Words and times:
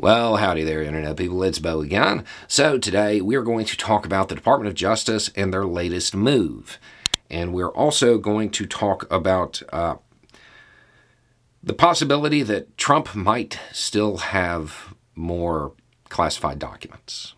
Well, 0.00 0.36
howdy 0.36 0.62
there, 0.62 0.80
Internet 0.80 1.16
people. 1.16 1.42
It's 1.42 1.58
Bo 1.58 1.80
again. 1.80 2.24
So, 2.46 2.78
today 2.78 3.20
we 3.20 3.34
are 3.34 3.42
going 3.42 3.64
to 3.64 3.76
talk 3.76 4.06
about 4.06 4.28
the 4.28 4.36
Department 4.36 4.68
of 4.68 4.76
Justice 4.76 5.28
and 5.34 5.52
their 5.52 5.64
latest 5.64 6.14
move. 6.14 6.78
And 7.28 7.52
we're 7.52 7.72
also 7.72 8.16
going 8.16 8.50
to 8.50 8.64
talk 8.64 9.12
about 9.12 9.60
uh, 9.72 9.96
the 11.64 11.74
possibility 11.74 12.44
that 12.44 12.78
Trump 12.78 13.16
might 13.16 13.58
still 13.72 14.18
have 14.18 14.94
more 15.16 15.72
classified 16.08 16.60
documents. 16.60 17.34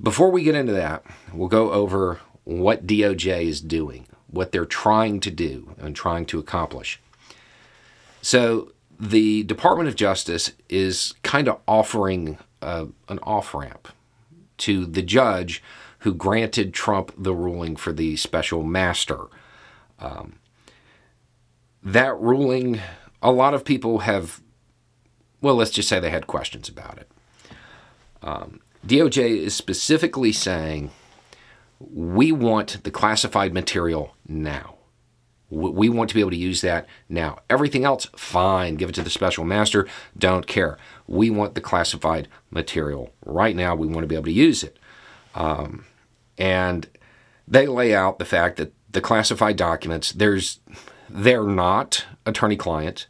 Before 0.00 0.30
we 0.30 0.42
get 0.42 0.54
into 0.54 0.72
that, 0.72 1.04
we'll 1.30 1.48
go 1.48 1.72
over 1.72 2.20
what 2.44 2.86
DOJ 2.86 3.42
is 3.42 3.60
doing, 3.60 4.06
what 4.28 4.50
they're 4.50 4.64
trying 4.64 5.20
to 5.20 5.30
do 5.30 5.74
and 5.76 5.94
trying 5.94 6.24
to 6.24 6.38
accomplish. 6.38 6.98
So, 8.22 8.72
the 9.02 9.42
Department 9.42 9.88
of 9.88 9.96
Justice 9.96 10.52
is 10.68 11.12
kind 11.24 11.48
of 11.48 11.58
offering 11.66 12.38
uh, 12.62 12.86
an 13.08 13.18
off 13.24 13.52
ramp 13.52 13.88
to 14.58 14.86
the 14.86 15.02
judge 15.02 15.60
who 15.98 16.14
granted 16.14 16.72
Trump 16.72 17.12
the 17.18 17.34
ruling 17.34 17.74
for 17.74 17.92
the 17.92 18.14
special 18.14 18.62
master. 18.62 19.26
Um, 19.98 20.34
that 21.82 22.16
ruling, 22.20 22.80
a 23.20 23.32
lot 23.32 23.54
of 23.54 23.64
people 23.64 24.00
have, 24.00 24.40
well, 25.40 25.56
let's 25.56 25.72
just 25.72 25.88
say 25.88 25.98
they 25.98 26.10
had 26.10 26.28
questions 26.28 26.68
about 26.68 26.98
it. 26.98 27.10
Um, 28.22 28.60
DOJ 28.86 29.36
is 29.36 29.56
specifically 29.56 30.30
saying 30.30 30.92
we 31.80 32.30
want 32.30 32.84
the 32.84 32.92
classified 32.92 33.52
material 33.52 34.14
now. 34.28 34.76
We 35.54 35.90
want 35.90 36.08
to 36.08 36.14
be 36.14 36.20
able 36.20 36.30
to 36.30 36.36
use 36.36 36.62
that 36.62 36.86
now. 37.10 37.40
Everything 37.50 37.84
else, 37.84 38.06
fine. 38.16 38.76
Give 38.76 38.88
it 38.88 38.94
to 38.94 39.02
the 39.02 39.10
special 39.10 39.44
master. 39.44 39.86
Don't 40.16 40.46
care. 40.46 40.78
We 41.06 41.28
want 41.28 41.54
the 41.54 41.60
classified 41.60 42.26
material 42.50 43.12
right 43.26 43.54
now. 43.54 43.74
We 43.74 43.86
want 43.86 44.00
to 44.00 44.06
be 44.06 44.14
able 44.14 44.24
to 44.24 44.32
use 44.32 44.62
it. 44.64 44.78
Um, 45.34 45.84
and 46.38 46.88
they 47.46 47.66
lay 47.66 47.94
out 47.94 48.18
the 48.18 48.24
fact 48.24 48.56
that 48.56 48.72
the 48.90 49.02
classified 49.02 49.56
documents, 49.56 50.12
there's, 50.12 50.60
they're 51.10 51.44
not 51.44 52.06
attorney-client, 52.24 53.06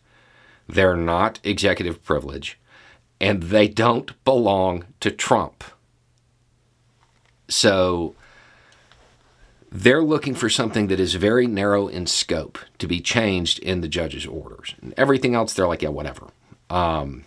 they're 0.68 0.96
not 0.96 1.38
executive 1.44 2.02
privilege, 2.02 2.58
and 3.20 3.44
they 3.44 3.68
don't 3.68 4.24
belong 4.24 4.84
to 4.98 5.12
Trump. 5.12 5.62
So 7.48 8.16
they're 9.72 10.02
looking 10.02 10.34
for 10.34 10.50
something 10.50 10.88
that 10.88 11.00
is 11.00 11.14
very 11.14 11.46
narrow 11.46 11.88
in 11.88 12.06
scope 12.06 12.58
to 12.78 12.86
be 12.86 13.00
changed 13.00 13.58
in 13.60 13.80
the 13.80 13.88
judge's 13.88 14.26
orders. 14.26 14.74
And 14.82 14.92
everything 14.98 15.34
else, 15.34 15.54
they're 15.54 15.66
like, 15.66 15.80
yeah, 15.80 15.88
whatever. 15.88 16.28
Um, 16.68 17.24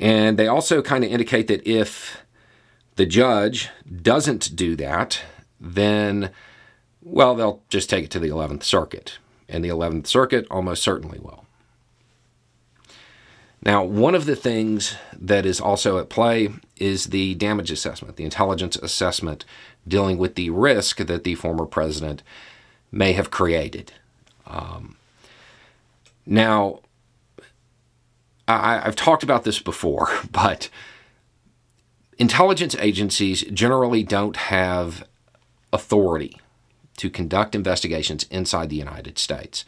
and 0.00 0.38
they 0.38 0.48
also 0.48 0.80
kind 0.80 1.04
of 1.04 1.10
indicate 1.10 1.46
that 1.48 1.66
if 1.68 2.22
the 2.96 3.04
judge 3.04 3.68
doesn't 4.02 4.56
do 4.56 4.76
that, 4.76 5.20
then, 5.60 6.30
well, 7.02 7.34
they'll 7.34 7.62
just 7.68 7.90
take 7.90 8.04
it 8.04 8.10
to 8.12 8.18
the 8.18 8.28
11th 8.28 8.62
Circuit. 8.62 9.18
And 9.46 9.62
the 9.62 9.68
11th 9.68 10.06
Circuit 10.06 10.46
almost 10.50 10.82
certainly 10.82 11.18
will. 11.18 11.44
Now, 13.64 13.82
one 13.82 14.14
of 14.14 14.26
the 14.26 14.36
things 14.36 14.94
that 15.18 15.46
is 15.46 15.60
also 15.60 15.98
at 15.98 16.10
play 16.10 16.50
is 16.76 17.06
the 17.06 17.34
damage 17.34 17.70
assessment, 17.70 18.16
the 18.16 18.24
intelligence 18.24 18.76
assessment 18.76 19.44
dealing 19.88 20.18
with 20.18 20.34
the 20.34 20.50
risk 20.50 20.98
that 20.98 21.24
the 21.24 21.34
former 21.34 21.64
president 21.64 22.22
may 22.92 23.12
have 23.12 23.30
created. 23.30 23.92
Um, 24.46 24.96
now, 26.26 26.80
I, 28.46 28.80
have 28.80 28.96
talked 28.96 29.22
about 29.22 29.44
this 29.44 29.58
before, 29.58 30.08
but 30.30 30.68
intelligence 32.18 32.76
agencies 32.78 33.42
generally 33.44 34.02
don't 34.02 34.36
have 34.36 35.06
authority 35.72 36.38
to 36.98 37.08
conduct 37.08 37.54
investigations 37.54 38.24
inside 38.30 38.68
the 38.68 38.76
United 38.76 39.18
States. 39.18 39.64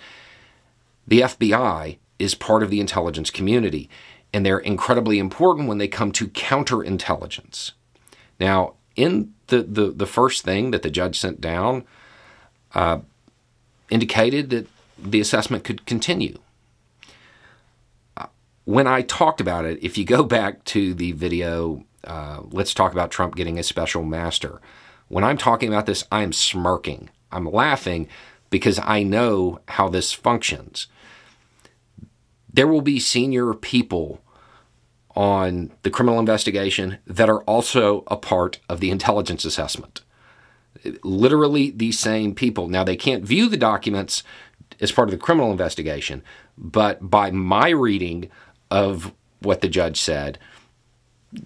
The 1.07 1.21
FBI 1.21 1.97
is 2.19 2.35
part 2.35 2.63
of 2.63 2.71
the 2.71 2.81
intelligence 2.81 3.31
community, 3.31 3.89
and 4.33 4.45
they're 4.45 4.59
incredibly 4.59 5.19
important 5.19 5.69
when 5.69 5.79
they 5.79 5.89
come 5.89 6.13
to 6.13 6.29
counterintelligence. 6.29 7.73
Now, 8.41 8.75
in 8.97 9.35
the, 9.49 9.63
the, 9.63 9.91
the 9.91 10.07
first 10.07 10.45
thing 10.45 10.71
that 10.71 10.83
the 10.83 10.91
judge 10.91 11.19
sent 11.19 11.41
down 11.41 11.85
uh, 12.75 13.01
indicated 13.91 14.51
that 14.51 14.67
the 14.99 15.21
assessment 15.21 15.65
could 15.65 15.87
continue. 15.87 16.39
Uh, 18.17 18.27
when 18.65 18.87
I 18.87 19.03
talked 19.03 19.41
about 19.41 19.65
it, 19.65 19.79
if 19.83 19.99
you 19.99 20.05
go 20.05 20.23
back 20.23 20.65
to 20.65 20.95
the 20.95 21.13
video, 21.13 21.85
uh, 22.05 22.41
let's 22.51 22.75
talk 22.75 22.93
about 22.93 23.11
Trump 23.11 23.37
getting 23.37 23.59
a 23.59 23.63
special 23.63 24.03
master. 24.03 24.61
When 25.09 25.23
I'm 25.23 25.39
talking 25.39 25.69
about 25.69 25.87
this, 25.87 26.05
I'm 26.11 26.33
smirking. 26.33 27.11
I'm 27.31 27.45
laughing 27.45 28.09
because 28.51 28.81
I 28.83 29.03
know 29.03 29.61
how 29.69 29.89
this 29.89 30.13
functions. 30.13 30.87
There 32.57 32.67
will 32.67 32.81
be 32.81 32.99
senior 32.99 33.53
people 33.53 34.23
on 35.15 35.73
the 35.83 35.91
criminal 35.91 36.19
investigation 36.19 36.99
that 37.07 37.29
are 37.29 37.43
also 37.43 38.03
a 38.07 38.17
part 38.17 38.61
of 38.69 38.81
the 38.81 38.91
intelligence 38.91 39.45
assessment. 39.45 40.01
Literally 41.03 41.71
the 41.71 41.93
same 41.93 42.35
people. 42.35 42.69
Now, 42.69 42.83
they 42.83 42.97
can't 42.97 43.25
view 43.25 43.51
the 43.51 43.59
documents 43.59 44.23
as 44.81 44.91
part 44.91 45.09
of 45.09 45.13
the 45.13 45.25
criminal 45.25 45.51
investigation, 45.51 46.23
but 46.57 47.11
by 47.11 47.31
my 47.31 47.69
reading 47.69 48.31
of 48.71 49.13
what 49.41 49.61
the 49.61 49.69
judge 49.69 50.01
said, 50.01 50.39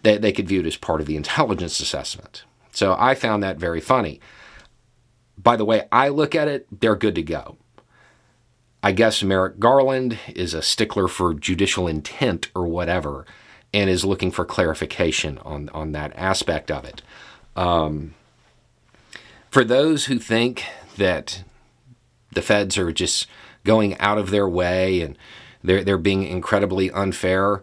they, 0.03 0.17
they 0.17 0.33
could 0.33 0.49
view 0.49 0.61
it 0.61 0.67
as 0.67 0.77
part 0.77 1.01
of 1.01 1.09
the 1.09 1.17
intelligence 1.17 1.81
assessment. 1.81 2.45
So 2.71 2.95
I 2.97 3.17
found 3.17 3.43
that 3.43 3.57
very 3.57 3.81
funny. 3.81 4.21
By 5.37 5.57
the 5.57 5.65
way, 5.65 5.89
I 5.91 6.09
look 6.09 6.37
at 6.37 6.47
it, 6.47 6.69
they're 6.81 6.95
good 6.95 7.17
to 7.17 7.23
go. 7.23 7.57
I 8.83 8.93
guess 8.93 9.23
Merrick 9.23 9.59
Garland 9.59 10.19
is 10.35 10.55
a 10.55 10.63
stickler 10.63 11.07
for 11.07 11.35
judicial 11.35 11.87
intent 11.87 12.51
or 12.55 12.67
whatever 12.67 13.27
and 13.75 13.91
is 13.91 14.05
looking 14.05 14.31
for 14.31 14.45
clarification 14.45 15.39
on, 15.39 15.69
on 15.71 15.93
that 15.93 16.13
aspect 16.17 16.71
of 16.71 16.85
it. 16.85 17.03
Um, 17.57 18.15
for 19.51 19.65
those 19.65 20.07
who 20.07 20.19
think 20.19 20.65
that 20.97 21.45
the 22.33 22.43
feds 22.43 22.79
are 22.79 22.93
just 22.93 23.27
going 23.65 23.99
out 23.99 24.19
of 24.19 24.31
their 24.31 24.49
way 24.49 25.03
and 25.03 25.19
they're, 25.63 25.85
they're 25.85 25.99
being 25.99 26.23
incredibly 26.23 26.91
unfair, 26.91 27.63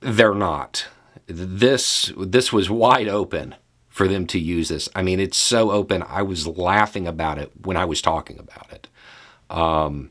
they're 0.00 0.34
not. 0.34 0.86
This, 1.26 2.12
this 2.16 2.52
was 2.52 2.70
wide 2.70 3.08
open 3.08 3.54
for 3.88 4.08
them 4.08 4.26
to 4.28 4.38
use 4.38 4.68
this. 4.68 4.88
I 4.94 5.02
mean, 5.02 5.20
it's 5.20 5.36
so 5.36 5.70
open. 5.72 6.02
I 6.02 6.22
was 6.22 6.46
laughing 6.46 7.06
about 7.06 7.38
it 7.38 7.50
when 7.64 7.76
I 7.76 7.84
was 7.84 8.00
talking 8.00 8.38
about 8.38 8.72
it. 8.72 8.88
Um, 9.50 10.10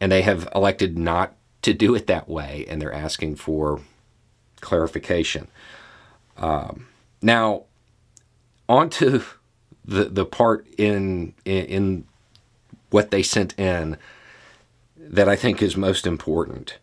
and 0.00 0.12
they 0.12 0.22
have 0.22 0.48
elected 0.54 0.98
not 0.98 1.34
to 1.62 1.72
do 1.72 1.94
it 1.94 2.06
that 2.06 2.28
way, 2.28 2.64
and 2.68 2.80
they're 2.80 2.92
asking 2.92 3.36
for 3.36 3.80
clarification. 4.60 5.48
Um, 6.36 6.86
now, 7.22 7.64
on 8.68 8.90
to 8.90 9.24
the, 9.84 10.04
the 10.04 10.26
part 10.26 10.66
in, 10.76 11.34
in, 11.44 11.64
in 11.64 12.04
what 12.90 13.10
they 13.10 13.22
sent 13.22 13.58
in 13.58 13.96
that 14.96 15.28
I 15.28 15.36
think 15.36 15.62
is 15.62 15.76
most 15.76 16.06
important. 16.06 16.78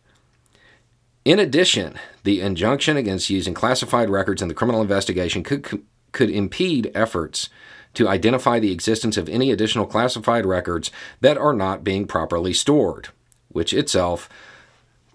In 1.26 1.40
addition, 1.40 1.98
the 2.24 2.42
injunction 2.42 2.98
against 2.98 3.30
using 3.30 3.54
classified 3.54 4.10
records 4.10 4.42
in 4.42 4.48
the 4.48 4.54
criminal 4.54 4.82
investigation 4.82 5.44
could, 5.44 5.86
could 6.12 6.30
impede 6.30 6.92
efforts 6.94 7.50
to 7.94 8.08
identify 8.08 8.60
the 8.60 8.72
existence 8.72 9.18
of 9.18 9.30
any 9.30 9.52
additional 9.52 9.86
classified 9.86 10.46
records 10.46 10.92
that 11.22 11.38
are 11.38 11.54
not 11.54 11.84
being 11.84 12.08
properly 12.08 12.54
stored, 12.54 13.10
which 13.50 13.74
itself 13.74 14.30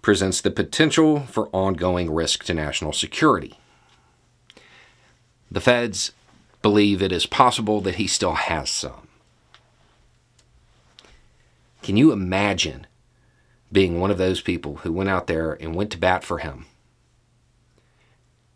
presents 0.01 0.41
the 0.41 0.51
potential 0.51 1.21
for 1.21 1.49
ongoing 1.49 2.09
risk 2.09 2.43
to 2.45 2.53
national 2.53 2.93
security. 2.93 3.59
The 5.51 5.61
feds 5.61 6.11
believe 6.61 7.01
it 7.01 7.11
is 7.11 7.25
possible 7.25 7.81
that 7.81 7.95
he 7.95 8.07
still 8.07 8.33
has 8.33 8.69
some. 8.69 9.07
Can 11.81 11.97
you 11.97 12.11
imagine 12.11 12.87
being 13.71 13.99
one 13.99 14.11
of 14.11 14.17
those 14.17 14.41
people 14.41 14.77
who 14.77 14.91
went 14.91 15.09
out 15.09 15.27
there 15.27 15.53
and 15.53 15.75
went 15.75 15.91
to 15.91 15.97
bat 15.97 16.23
for 16.23 16.39
him 16.39 16.65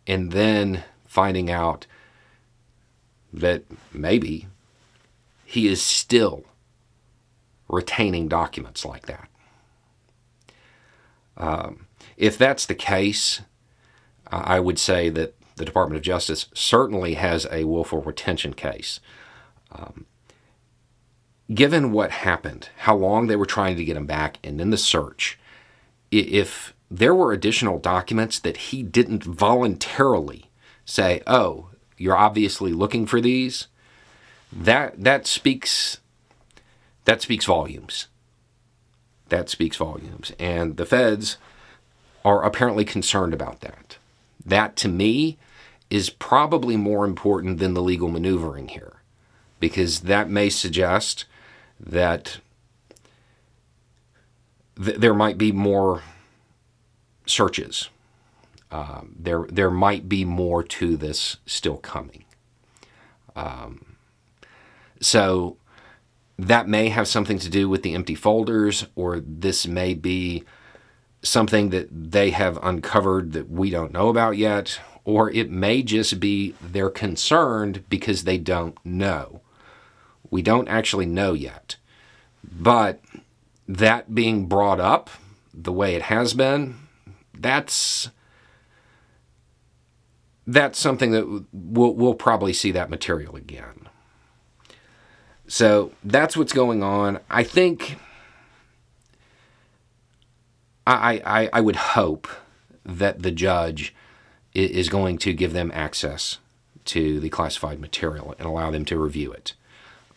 and 0.06 0.32
then 0.32 0.84
finding 1.06 1.50
out 1.50 1.86
that 3.34 3.64
maybe 3.92 4.46
he 5.44 5.68
is 5.68 5.82
still 5.82 6.44
retaining 7.68 8.28
documents 8.28 8.84
like 8.84 9.06
that? 9.06 9.28
Um, 11.36 11.86
if 12.16 12.38
that's 12.38 12.66
the 12.66 12.74
case, 12.74 13.40
I 14.28 14.60
would 14.60 14.78
say 14.78 15.08
that 15.10 15.34
the 15.56 15.64
Department 15.64 15.96
of 15.96 16.02
Justice 16.02 16.46
certainly 16.54 17.14
has 17.14 17.46
a 17.50 17.64
willful 17.64 18.00
retention 18.00 18.54
case. 18.54 19.00
Um, 19.70 20.06
given 21.52 21.92
what 21.92 22.10
happened, 22.10 22.70
how 22.78 22.96
long 22.96 23.26
they 23.26 23.36
were 23.36 23.46
trying 23.46 23.76
to 23.76 23.84
get 23.84 23.96
him 23.96 24.06
back, 24.06 24.38
and 24.42 24.58
then 24.58 24.70
the 24.70 24.76
search, 24.76 25.38
if 26.10 26.74
there 26.90 27.14
were 27.14 27.32
additional 27.32 27.78
documents 27.78 28.38
that 28.38 28.56
he 28.56 28.82
didn't 28.82 29.24
voluntarily 29.24 30.50
say, 30.84 31.22
"Oh, 31.26 31.70
you're 31.96 32.16
obviously 32.16 32.72
looking 32.72 33.06
for 33.06 33.20
these." 33.20 33.68
That 34.52 35.02
that 35.02 35.26
speaks 35.26 35.98
that 37.04 37.22
speaks 37.22 37.44
volumes. 37.44 38.08
That 39.28 39.48
speaks 39.48 39.76
volumes. 39.76 40.32
And 40.38 40.76
the 40.76 40.86
feds 40.86 41.36
are 42.24 42.42
apparently 42.44 42.84
concerned 42.84 43.34
about 43.34 43.60
that. 43.60 43.98
That 44.44 44.76
to 44.76 44.88
me 44.88 45.38
is 45.90 46.10
probably 46.10 46.76
more 46.76 47.04
important 47.04 47.58
than 47.58 47.74
the 47.74 47.82
legal 47.82 48.08
maneuvering 48.08 48.68
here 48.68 48.94
because 49.60 50.00
that 50.00 50.28
may 50.28 50.48
suggest 50.48 51.24
that 51.78 52.38
th- 54.82 54.98
there 54.98 55.14
might 55.14 55.38
be 55.38 55.52
more 55.52 56.02
searches. 57.26 57.90
Um, 58.74 59.14
there, 59.16 59.46
there 59.48 59.70
might 59.70 60.08
be 60.08 60.24
more 60.24 60.64
to 60.64 60.96
this 60.96 61.36
still 61.46 61.76
coming. 61.76 62.24
Um, 63.36 63.94
so 65.00 65.58
that 66.36 66.66
may 66.66 66.88
have 66.88 67.06
something 67.06 67.38
to 67.38 67.48
do 67.48 67.68
with 67.68 67.84
the 67.84 67.94
empty 67.94 68.16
folders, 68.16 68.88
or 68.96 69.20
this 69.20 69.64
may 69.64 69.94
be 69.94 70.42
something 71.22 71.70
that 71.70 71.86
they 72.10 72.30
have 72.30 72.58
uncovered 72.64 73.32
that 73.34 73.48
we 73.48 73.70
don't 73.70 73.92
know 73.92 74.08
about 74.08 74.36
yet, 74.36 74.80
or 75.04 75.30
it 75.30 75.52
may 75.52 75.80
just 75.80 76.18
be 76.18 76.56
they're 76.60 76.90
concerned 76.90 77.84
because 77.88 78.24
they 78.24 78.38
don't 78.38 78.76
know. 78.84 79.40
We 80.32 80.42
don't 80.42 80.66
actually 80.66 81.06
know 81.06 81.32
yet. 81.32 81.76
But 82.42 83.00
that 83.68 84.16
being 84.16 84.46
brought 84.46 84.80
up 84.80 85.10
the 85.54 85.72
way 85.72 85.94
it 85.94 86.02
has 86.02 86.34
been, 86.34 86.74
that's 87.32 88.10
that's 90.46 90.78
something 90.78 91.10
that 91.12 91.46
we'll, 91.52 91.94
we'll 91.94 92.14
probably 92.14 92.52
see 92.52 92.70
that 92.72 92.90
material 92.90 93.36
again. 93.36 93.88
So 95.46 95.92
that's 96.02 96.36
what's 96.36 96.52
going 96.52 96.82
on. 96.82 97.20
I 97.30 97.42
think 97.44 97.96
I, 100.86 101.22
I, 101.24 101.50
I 101.52 101.60
would 101.60 101.76
hope 101.76 102.28
that 102.84 103.22
the 103.22 103.30
judge 103.30 103.94
is 104.52 104.88
going 104.88 105.18
to 105.18 105.32
give 105.32 105.52
them 105.52 105.70
access 105.74 106.38
to 106.86 107.18
the 107.18 107.30
classified 107.30 107.80
material 107.80 108.34
and 108.38 108.46
allow 108.46 108.70
them 108.70 108.84
to 108.84 108.98
review 108.98 109.32
it. 109.32 109.54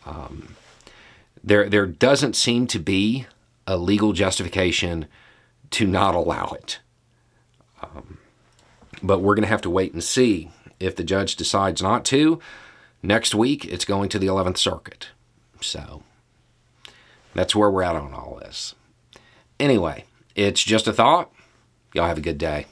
Um, 0.06 0.56
there, 1.42 1.68
there 1.68 1.86
doesn't 1.86 2.36
seem 2.36 2.66
to 2.68 2.78
be 2.78 3.26
a 3.66 3.76
legal 3.76 4.12
justification 4.12 5.06
to 5.70 5.86
not 5.86 6.14
allow 6.14 6.52
it. 6.52 6.80
Um, 7.82 8.17
but 9.02 9.20
we're 9.20 9.34
going 9.34 9.42
to 9.42 9.48
have 9.48 9.62
to 9.62 9.70
wait 9.70 9.92
and 9.92 10.02
see 10.02 10.50
if 10.80 10.96
the 10.96 11.04
judge 11.04 11.36
decides 11.36 11.82
not 11.82 12.04
to. 12.06 12.40
Next 13.02 13.34
week, 13.34 13.64
it's 13.64 13.84
going 13.84 14.08
to 14.10 14.18
the 14.18 14.26
11th 14.26 14.58
Circuit. 14.58 15.08
So 15.60 16.02
that's 17.34 17.54
where 17.54 17.70
we're 17.70 17.82
at 17.82 17.96
on 17.96 18.14
all 18.14 18.38
this. 18.40 18.74
Anyway, 19.60 20.04
it's 20.34 20.62
just 20.62 20.86
a 20.88 20.92
thought. 20.92 21.32
Y'all 21.94 22.06
have 22.06 22.18
a 22.18 22.22
good 22.22 22.38
day. 22.38 22.66